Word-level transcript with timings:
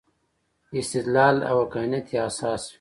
استدلال 0.79 1.37
او 1.49 1.55
عقلانیت 1.63 2.07
یې 2.13 2.19
اساس 2.29 2.61
وي. 2.65 2.69